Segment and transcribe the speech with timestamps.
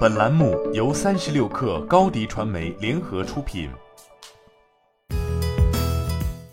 [0.00, 3.70] 本栏目由三十六氪高低传媒联合出品。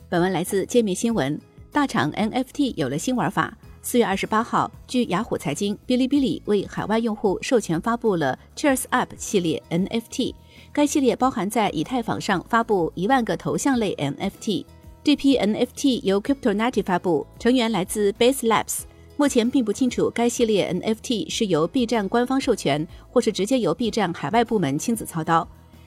[0.08, 1.38] 本文来自界面新闻。
[1.72, 3.58] 大厂 NFT 有了新玩法。
[3.82, 10.34] 四月二十八号，据雅虎财经，哔哩哔哩为海外用户授权发布了 Cheers Up 系列 NFT。
[10.72, 14.66] 该系列包含在以太坊上发布一万个头像类 NFT。
[15.04, 18.82] 这批 NFT 由 CryptoNazi 发布，成员来自 Base Labs。
[19.20, 25.46] 目前并不清楚该系列 NFT 是由 B 站官方授权，或是直接由 B 站海外部门亲自操刀。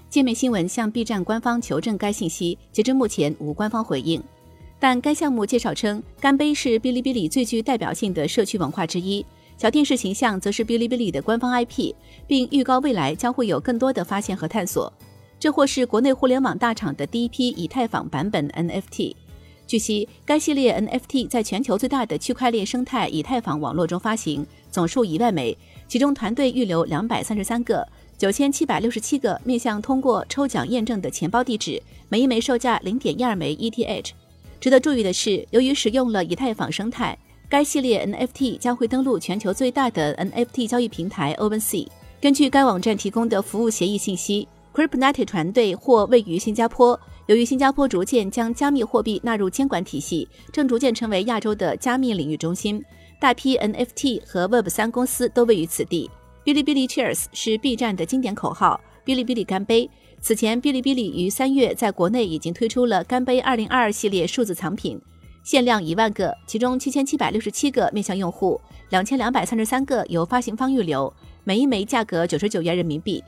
[0.08, 4.20] 界面新闻向 B 站官方求证该信息，截至目前无官方回应。
[4.80, 9.24] 但该项目介绍称，干杯是哔哩哔哩最具代表性的社区文化之一，
[9.56, 11.94] 小电视形象则是哔哩哔哩的官方 IP，
[12.26, 14.92] 并预告未来将会有更多的发现和探索。
[15.38, 19.14] 这或是国内互联网大厂的第一批以太坊版本 NFT。
[19.70, 25.56] 据悉，该系列 NFT 在全球最大的区块链生态以太坊网络中发行，总数一万枚，
[25.86, 27.86] 其中团队预留两百三十三个。
[28.18, 34.10] 九千七百六十七个面向通过抽奖验证的钱包地址，每一枚售价零点一二枚 ETH。
[34.58, 37.16] 值得注意的是，由于使用了以太坊生态，
[37.48, 41.86] 该系列 NFT 将会登陆全球最大的 NFT 交易平台 OpenSea。
[42.20, 46.98] 根据该网站提供的服务协议信息，Cryptonaut 团队或位于新加坡。
[47.30, 52.84] 由于新加坡逐渐将加密货币纳入监管体系，正逐渐成为亚洲的加密领域中心，
[53.20, 56.10] 大批 NFT 和 Web 三公司都位于此地。
[56.44, 58.80] 哔哩哔哩 Cheers 是 B 站的经典口号。
[59.04, 59.88] 哔哩哔哩干杯！
[60.20, 65.00] 此前，哔哩哔哩于三月在国内已经推出了干杯2022系列数字藏品，
[65.44, 71.12] 限量一万个，其中七千七百六十七个面向用户，两千两百三十三个由发行方预留，
[71.44, 73.22] 每一枚价格九十九元人民币。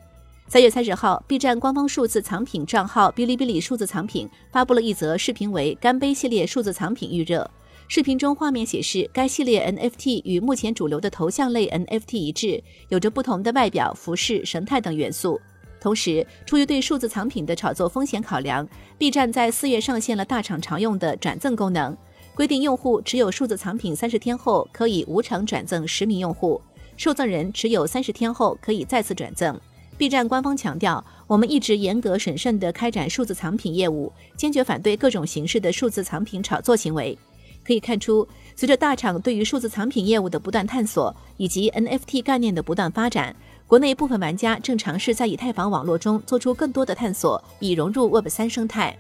[0.53, 7.51] 三月三十号，B 站官方数字藏品账号哔哩哔哩数字藏品发布了一则视频，为干杯系列数字藏品预热。
[7.89, 15.41] 视频中画面显示，该系列 NFT 与目前主流的头像类 NFT 一致，有着不同的外表、服饰、神态等元素。
[15.81, 21.97] 同时，出于对数字藏品的炒作风险考量，B 站在四月上线了大厂常用的转赠功能，
[22.35, 26.61] 规定用户持有数字藏品三十天后可以无偿转赠十名用户，
[26.99, 29.59] 受赠人持有三十天后可以再次转赠。
[30.03, 37.17] B 站官方强调，我们一直严格审慎地开展数字藏品业务，坚决反对各种形式的数字藏品炒作行为。
[37.65, 38.27] 可以看出，
[38.57, 43.37] 随着大厂对于数字藏品业务的不断探索，以及 NFT 概念的不断发展，
[43.69, 48.99] 国内部分玩家正尝试在以太坊网络中做出更多的探索，以融入 Web 三生态。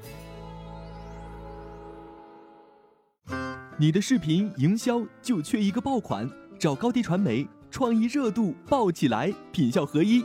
[3.76, 6.30] 你的视频营销就缺一个爆款，
[6.60, 10.24] 找高低传媒，创意热度爆起来，品效合一